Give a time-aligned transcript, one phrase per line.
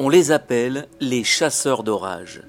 [0.00, 2.42] On les appelle les chasseurs d'orage.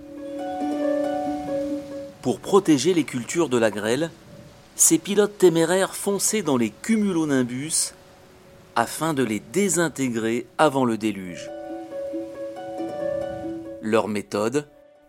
[2.22, 4.12] Pour protéger les cultures de la grêle,
[4.76, 7.96] ces pilotes téméraires fonçaient dans les cumulonimbus
[8.76, 11.50] afin de les désintégrer avant le déluge.
[13.82, 14.68] Leur méthode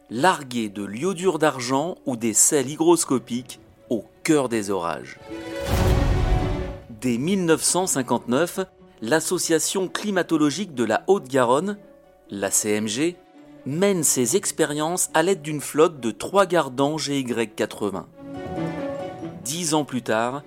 [0.08, 5.18] larguer de l'iodure d'argent ou des sels hygroscopiques au cœur des orages.
[6.88, 8.60] Dès 1959,
[9.02, 11.76] l'Association climatologique de la Haute-Garonne
[12.30, 13.16] la CMG
[13.66, 18.04] mène ses expériences à l'aide d'une flotte de trois gardants GY80.
[19.44, 20.42] Dix ans plus tard,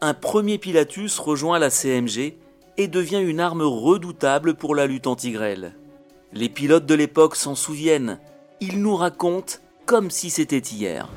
[0.00, 2.36] un premier Pilatus rejoint la CMG
[2.78, 5.74] et devient une arme redoutable pour la lutte anti-grêle.
[6.32, 8.18] Les pilotes de l'époque s'en souviennent,
[8.60, 11.08] ils nous racontent comme si c'était hier.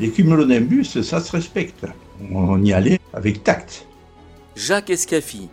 [0.00, 1.86] Les cumulonimbus, ça se respecte.
[2.30, 3.86] On y allait avec tact.
[4.56, 5.48] Jacques Escaffi,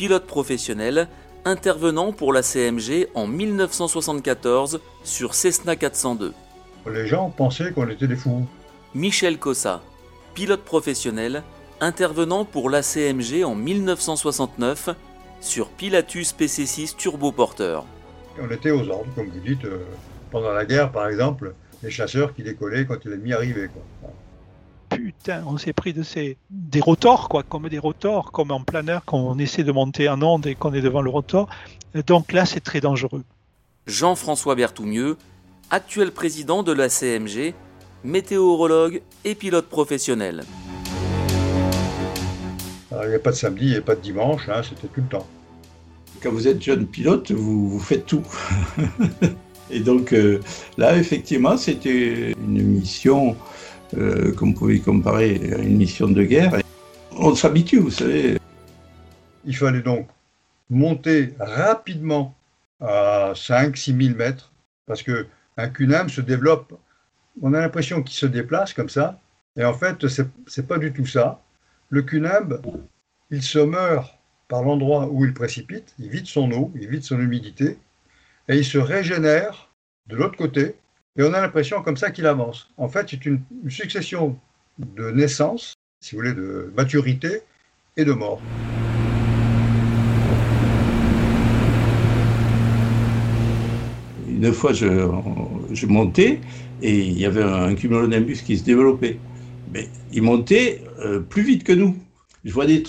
[0.00, 1.08] pilote professionnel,
[1.44, 6.32] intervenant pour la CMG en 1974 sur Cessna 402.
[6.90, 8.46] Les gens pensaient qu'on était des fous.
[8.94, 9.82] Michel Cossa,
[10.32, 11.42] pilote professionnel,
[11.82, 14.88] intervenant pour la CMG en 1969
[15.42, 17.84] sur Pilatus PC6 turboporteur.
[18.40, 19.84] On était aux ordres, comme vous dites, euh,
[20.30, 21.52] pendant la guerre par exemple,
[21.82, 23.68] les chasseurs qui décollaient quand l'ennemi arrivait.
[23.68, 24.10] Quoi
[24.90, 29.02] putain, on s'est pris de ces des rotors, quoi, comme des rotors, comme en planeur,
[29.04, 31.48] quand on essaie de monter en onde et qu'on est devant le rotor.
[32.06, 33.24] Donc là, c'est très dangereux.
[33.86, 35.16] Jean-François Berthoumieux,
[35.70, 37.54] actuel président de la CMG,
[38.04, 40.44] météorologue et pilote professionnel.
[42.92, 45.00] il n'y a pas de samedi, il n'y a pas de dimanche, hein, c'était tout
[45.00, 45.26] le temps.
[46.22, 48.24] Quand vous êtes jeune pilote, vous, faites tout.
[49.70, 50.40] et donc euh,
[50.76, 53.36] là, effectivement, c'était une mission
[53.96, 56.60] euh, qu'on pouvait comparer à une mission de guerre.
[57.12, 58.38] on s'habitue, vous savez.
[59.44, 60.08] Il fallait donc
[60.68, 62.34] monter rapidement
[62.80, 64.52] à 5-6 000 mètres,
[64.86, 66.78] parce qu'un cunam se développe,
[67.42, 69.20] on a l'impression qu'il se déplace comme ça,
[69.56, 71.42] et en fait, ce n'est pas du tout ça.
[71.88, 72.60] Le cunam,
[73.30, 74.18] il se meurt
[74.48, 77.78] par l'endroit où il précipite, il vide son eau, il vide son humidité,
[78.48, 79.70] et il se régénère
[80.06, 80.76] de l'autre côté
[81.16, 82.70] et on a l'impression comme ça qu'il avance.
[82.76, 84.38] En fait, c'est une, succession
[84.78, 87.40] de naissances, si vous voulez, de maturité
[87.96, 88.40] et de mort.
[94.28, 96.40] Une fois, je, montais
[96.80, 99.18] et il y avait un cumulonimbus qui se développait.
[99.74, 101.96] Mais il montait euh, plus vite que nous.
[102.44, 102.82] Je vois des,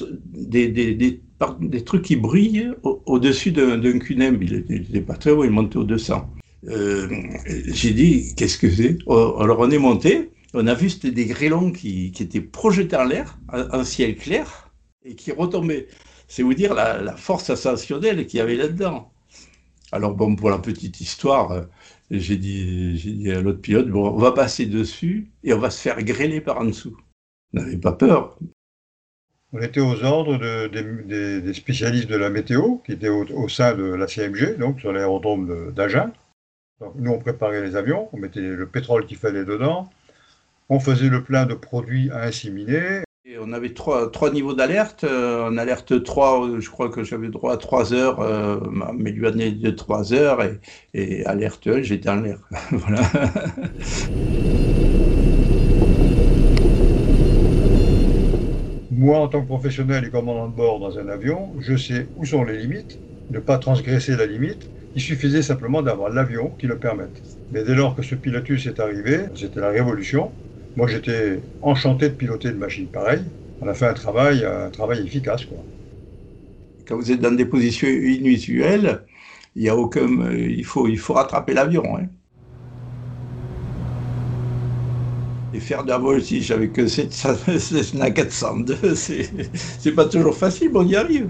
[1.83, 4.41] trucs qui brillent au-dessus d'un cunam.
[4.41, 6.29] Il n'était pas très haut, il montait au 200.
[6.67, 7.07] Euh,
[7.45, 8.97] j'ai dit, qu'est-ce que c'est?
[9.07, 12.95] Oh, Alors on est monté, on a vu c'était des grêlons qui, qui, étaient projetés
[12.95, 14.71] en l'air, un, ciel clair,
[15.03, 15.87] et qui retombaient.
[16.27, 19.11] C'est vous dire la, force ascensionnelle qu'il y avait là-dedans.
[19.91, 21.61] Alors bon, pour la petite histoire, euh,
[22.11, 25.81] j'ai dit, dit à l'autre pilote, bon, on va passer dessus et on va se
[25.81, 26.95] faire grêler par en dessous.
[27.53, 28.37] N'avez pas peur.
[29.51, 33.73] On était aux ordres de, des, spécialistes de la météo qui étaient au, au sein
[33.73, 36.13] de la CMG, donc sur l'aérodrome d'Agen
[36.95, 39.89] nous, on préparait les avions, on mettait le pétrole qu'il fallait dedans,
[40.69, 43.03] on faisait le plein de produits à inséminer.
[43.23, 45.03] Et on avait trois, trois niveaux d'alerte.
[45.03, 48.59] Euh, en alerte 3, je crois que j'avais droit à 3 heures, euh,
[48.97, 50.59] mais lui année de 3 heures, et,
[50.93, 52.39] et alerte 1, j'étais en l'air.
[52.71, 53.01] voilà.
[58.89, 62.25] Moi, en tant que professionnel et commandant de bord dans un avion, je sais où
[62.25, 62.99] sont les limites,
[63.29, 67.21] ne pas transgresser la limite, il suffisait simplement d'avoir l'avion qui le permette.
[67.51, 70.31] Mais dès lors que ce pilotus est arrivé, c'était la révolution.
[70.75, 73.23] Moi, j'étais enchanté de piloter une machine pareille.
[73.61, 75.41] On a fait un travail, un travail efficace.
[76.87, 79.03] Quand vous êtes dans des positions inusuelles,
[79.55, 81.83] il, y a aucun, il, faut, il faut rattraper l'avion.
[81.97, 82.07] Hein.
[85.53, 90.87] Et faire de la voltige avec cette Cessna 402, c'est pas toujours facile, mais on
[90.87, 91.27] y arrive.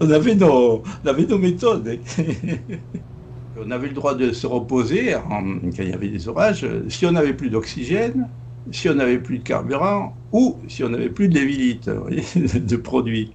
[0.00, 1.88] On avait nos, on avait nos méthodes.
[1.88, 2.22] Hein.
[3.58, 7.12] on avait le droit de se reposer quand il y avait des orages, si on
[7.12, 8.28] n'avait plus d'oxygène,
[8.72, 13.32] si on n'avait plus de carburant, ou si on n'avait plus de lévilite, de produits.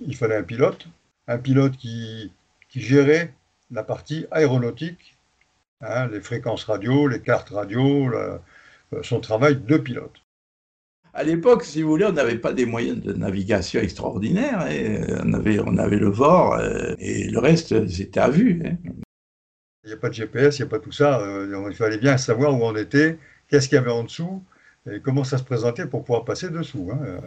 [0.00, 0.86] Il fallait un pilote,
[1.26, 2.32] un pilote qui,
[2.68, 3.34] qui gérait
[3.70, 5.18] la partie aéronautique,
[5.82, 8.10] hein, les fréquences radio, les cartes radio,
[9.02, 10.22] son travail de pilote
[11.14, 14.60] à l'époque, si vous voulez, on n'avait pas des moyens de navigation extraordinaires.
[14.60, 15.22] Hein.
[15.66, 18.62] on, avait, le VOR euh, et le reste, c'était à vue.
[18.64, 18.76] Hein.
[19.84, 21.20] Il n'y a pas de GPS, il n'y a pas tout ça.
[21.20, 23.18] Euh, il fallait bien savoir où on était,
[23.48, 24.42] qu'est-ce qu'il y avait en dessous
[24.90, 26.88] et comment ça se présentait pour pouvoir passer dessous.
[26.92, 27.20] Hein.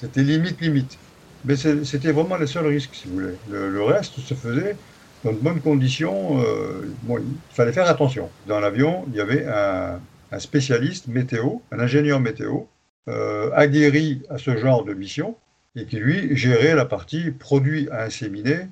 [0.00, 0.98] C'était limite, limite.
[1.44, 3.34] Mais c'était vraiment les seuls risques, si vous voulez.
[3.50, 4.76] Le, reste se faisait
[5.24, 6.40] dans de bonnes conditions.
[6.42, 8.30] Euh, il fallait faire attention.
[8.46, 10.00] Dans l'avion, il y avait un,
[10.38, 12.60] spécialiste météo, un ingénieur météo,
[13.08, 15.36] euh, aguerri à ce genre de mission,
[15.76, 18.68] et qui, lui, gérait la partie produits à inséminer,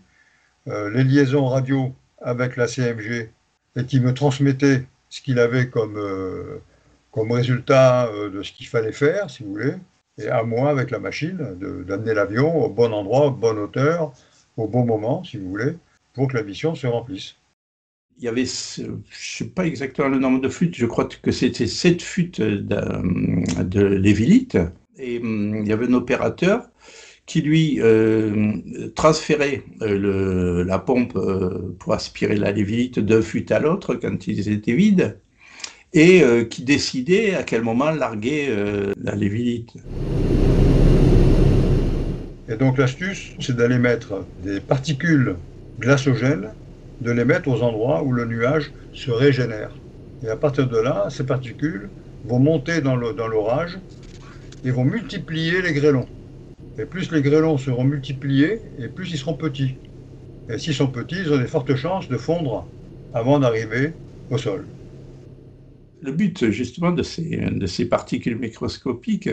[0.68, 3.30] euh, les liaisons radio avec la CMG,
[3.76, 5.98] et qui me transmettait ce qu'il avait comme,
[7.12, 9.74] comme résultat de ce qu'il fallait faire, si vous voulez,
[10.18, 11.38] et à moi, avec la machine,
[11.86, 14.12] d'amener l'avion au bon endroit, au bonne hauteur,
[14.56, 15.76] au bon moment, si vous voulez,
[16.18, 17.36] pour que la mission se remplisse.
[18.18, 21.30] Il y avait, je ne sais pas exactement le nombre de flûtes, je crois que
[21.30, 24.58] c'était sept flûtes de, de lévilites.
[24.98, 26.68] Et hum, il y avait un opérateur
[27.24, 28.56] qui lui euh,
[28.96, 34.48] transférait euh, la pompe euh, pour aspirer la lévilite d'un fût à l'autre quand ils
[34.48, 35.20] étaient vides
[35.92, 38.52] et euh, qui décidait à quel moment larguer
[39.00, 39.74] la lévilite.
[42.48, 45.36] Et donc l'astuce, c'est d'aller mettre des particules
[45.78, 49.76] de les mettre aux endroits où le nuage se régénère.
[50.22, 51.88] Et à partir de là, ces particules
[52.24, 53.78] vont monter dans l'orage
[54.64, 56.08] et vont multiplier les grêlons.
[56.78, 59.76] Et plus les grêlons seront multipliés, et plus ils seront petits.
[60.48, 62.66] Et s'ils sont petits, ils ont des fortes chances de fondre
[63.12, 63.92] avant d'arriver
[64.30, 64.66] au sol.
[66.00, 69.30] Le but justement de ces, de ces particules microscopiques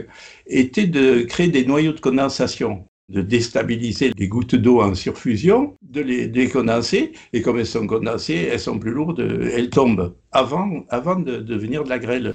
[0.47, 6.01] était de créer des noyaux de condensation de déstabiliser les gouttes d'eau en surfusion, de
[6.01, 11.37] les décondenser, et comme elles sont condensées, elles sont plus lourdes, elles tombent avant, de
[11.37, 12.33] devenir de la grêle.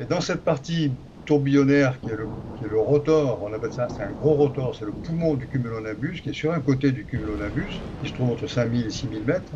[0.00, 0.90] Et dans cette partie
[1.26, 2.28] tourbillonnaire qui est le,
[2.58, 5.46] qui est le rotor, on appelle ça, c'est un gros rotor, c'est le poumon du
[5.46, 9.24] cumulonimbus qui est sur un côté du cumulonimbus, qui se trouve entre 5000 et 6000
[9.24, 9.52] mètres.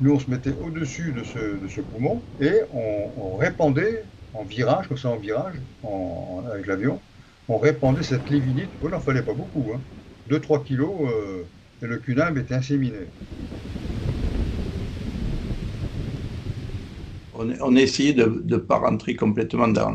[0.00, 4.04] Nous, on se mettait au-dessus de ce, poumon et on, répandait
[4.38, 5.54] en virage, comme ça en virage,
[6.52, 7.00] avec l'avion,
[7.48, 8.68] on répandait cette lévinite.
[8.82, 9.64] Il n'en fallait pas beaucoup,
[10.30, 10.62] 2-3 hein.
[10.64, 11.42] kilos, euh,
[11.82, 12.96] et le cunam était inséminé.
[17.34, 19.90] On, on essayait de ne pas rentrer complètement dans,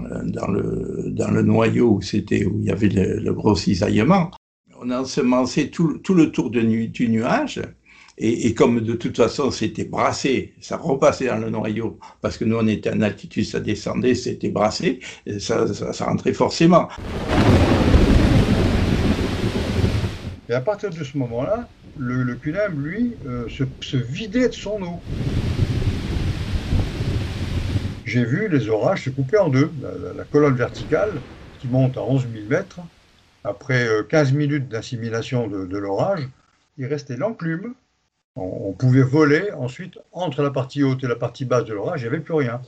[0.47, 4.31] le, noyau où, c'était, où il y avait le, gros cisaillement.
[4.79, 7.61] On ensemençait tout, tout le tour du nuage
[8.21, 12.55] et, comme de toute façon c'était brassé, ça repassait dans le noyau, parce que nous
[12.55, 14.99] on était en altitude, ça descendait, c'était brassé,
[15.39, 15.65] ça,
[16.01, 16.87] rentrait forcément.
[20.49, 22.37] Et à partir de ce moment-là, le, le
[22.75, 24.99] lui, euh, se, vidait de son eau.
[28.05, 29.71] J'ai vu les orages se couper en deux.
[30.15, 31.13] La, colonne verticale,
[31.59, 32.79] qui monte à 11 000 mètres,
[33.43, 36.27] après 15 euh, minutes d'assimilation de l'orage,
[36.77, 37.73] il restait l'enclume
[38.35, 42.03] on, pouvait voler ensuite entre la partie haute et la partie basse de l'orage, il
[42.03, 42.61] n'y avait plus rien.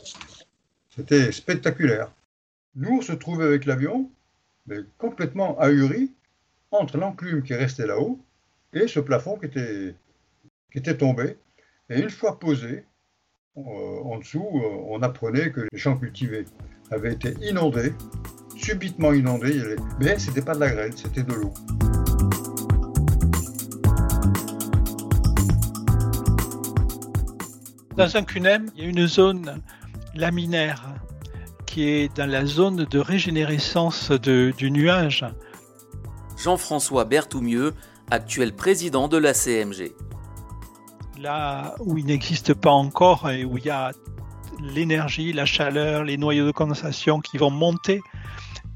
[0.95, 2.11] C'était spectaculaire.
[2.75, 4.09] Nous, on se trouvait avec l'avion,
[4.67, 6.11] mais complètement ahuri,
[6.71, 8.19] entre l'enclume qui restait là-haut
[8.73, 11.37] et ce plafond qui était, tombé.
[11.89, 12.83] Et une fois posé,
[13.57, 16.45] euh, en dessous, euh, on apprenait que les champs cultivés
[16.91, 17.93] avaient été inondés,
[18.55, 21.53] subitement inondés, mais ce n'était pas de la grêle, c'était de l'eau.
[27.95, 29.61] Dans un CUNEM, il y a une zone
[30.15, 30.83] laminaire
[31.67, 35.23] qui est dans la zone de régénérescence du nuage.
[36.43, 37.75] Jean-François Berthoumieux,
[38.09, 39.91] actuel président de la CMG.
[41.19, 43.91] Là où il n'existe pas encore et où il y a
[44.59, 48.01] l'énergie, la chaleur, les noyaux de condensation qui vont monter.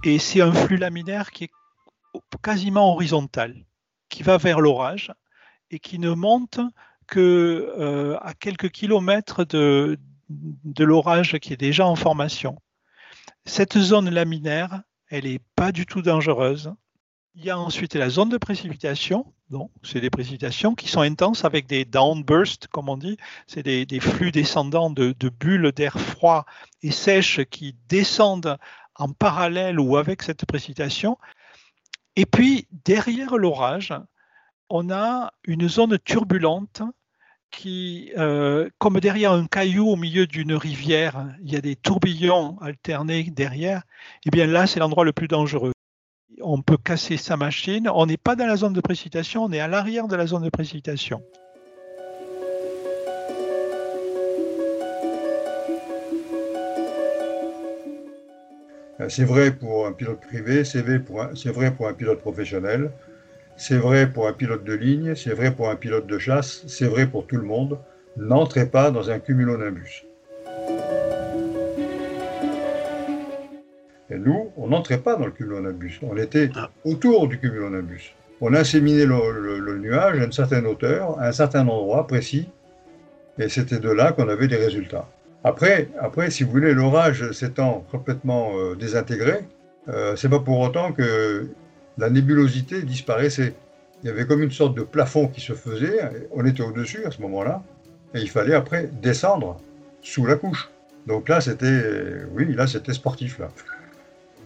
[0.04, 1.52] Et c'est un flux laminaire qui est
[2.44, 3.66] quasiment horizontal,
[4.10, 5.12] qui va vers l'orage
[5.72, 6.60] et qui ne monte
[7.08, 9.98] que euh, à quelques kilomètres de,
[10.78, 12.58] l'orage qui est déjà en formation.
[13.46, 16.74] Cette zone laminaire, elle n'est pas du tout dangereuse.
[17.36, 19.34] Il y a ensuite la zone de précipitation.
[19.50, 23.18] Donc, c'est des précipitations qui sont intenses avec des downbursts, comme on dit.
[23.46, 26.46] C'est des, des, flux descendants de, de bulles d'air froid
[26.82, 28.58] et sèche qui descendent
[28.96, 31.18] en parallèle ou avec cette précipitation.
[32.18, 33.94] Et puis, derrière l'orage,
[34.70, 36.82] on a une zone turbulente
[37.52, 42.58] qui, euh, comme derrière un caillou au milieu d'une rivière, il y a des tourbillons
[42.62, 43.84] alternés derrière,
[44.26, 45.72] eh bien là, c'est l'endroit le plus dangereux.
[46.42, 47.90] On peut casser sa machine.
[47.94, 50.44] On n'est pas dans la zone de précipitation, on est à l'arrière de la zone
[50.44, 51.22] de précipitation.
[59.10, 61.00] C'est vrai pour un pilote privé, c'est vrai
[61.72, 62.92] pour un pilote professionnel.
[63.60, 66.86] C'est vrai pour un pilote de ligne, c'est vrai pour un pilote de chasse, c'est
[66.86, 67.80] vrai pour tout le monde.
[68.16, 70.06] N'entrez pas dans un cumulonimbus.
[74.12, 76.00] Et nous, on n'entrait pas dans le cumulonimbus.
[76.04, 76.52] On était
[76.86, 78.14] autour du cumulonimbus.
[78.42, 82.48] On inséminait le, le, nuage à une certaine hauteur, à un certain endroit précis,
[83.40, 85.08] et c'était de là qu'on avait des résultats.
[85.44, 89.40] Après, après, si vous voulez, l'orage s'étant complètement euh, désintégré,
[89.90, 91.48] euh, c'est pas pour autant que
[91.98, 93.56] la nébulosité disparaissait.
[94.04, 97.12] Il y avait comme une sorte de plafond qui se faisait, on était au-dessus à
[97.12, 97.64] ce moment-là,
[98.14, 99.58] et il fallait après descendre
[100.02, 100.70] sous la couche.
[101.08, 103.50] Donc là, c'était, oui, là, c'était sportif, là.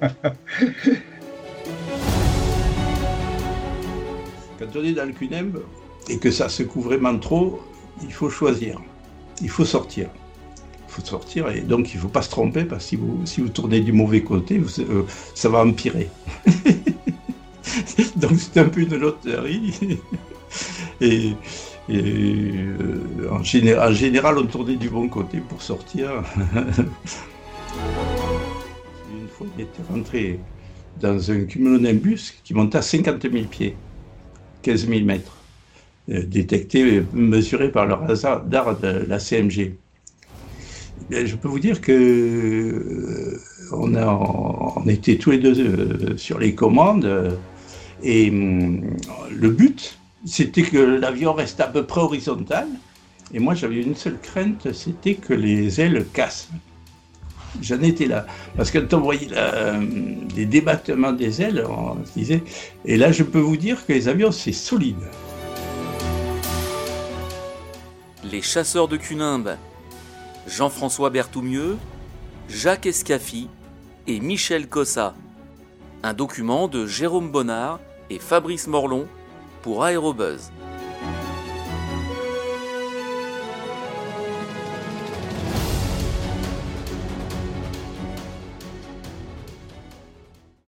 [4.60, 5.60] Quand on est dans le CUNEM
[6.10, 7.62] et que ça secoue vraiment trop,
[8.04, 8.80] il faut choisir.
[9.42, 10.10] Il faut sortir.
[10.88, 13.26] Il faut sortir et donc il ne faut pas se tromper parce que si vous,
[13.26, 15.04] si vous tournez du mauvais côté, euh,
[15.34, 16.10] ça va empirer.
[18.16, 20.00] donc c'est un peu une loterie.
[21.02, 21.34] et,
[21.90, 26.24] euh, en, général, on tournait du bon côté pour sortir.
[29.12, 30.40] Une fois, il était rentré
[31.00, 33.76] dans un cumulonimbus qui montait à 50 000 pieds,
[34.62, 35.36] 15 000 mètres,
[36.10, 39.74] euh, détecté, mesuré par le radar de la CMG.
[41.10, 43.40] je peux vous dire que euh,
[43.72, 47.38] on était tous les deux sur les commandes
[48.04, 48.98] et hum,
[49.30, 52.68] le but, c'était que l'avion reste à peu près horizontal.
[53.34, 56.50] Et moi, j'avais une seule crainte, c'était que les ailes cassent.
[57.62, 58.26] J'en étais là.
[58.56, 59.28] Parce que quand on voyait
[60.36, 62.44] les débattements des ailes, on se disait.
[62.86, 64.96] Et là, je peux vous dire que les avions, c'est solide.
[68.24, 69.58] Les chasseurs de Cunimbe,
[70.48, 71.78] Jean-François Berthoumieux,
[72.48, 73.50] Jacques Escaffi
[74.08, 75.16] et Michel Cossa.
[76.04, 77.80] Un document de Jérôme Bonnard
[78.12, 79.08] et Fabrice Morlon
[79.62, 80.52] pour Aérobuzz.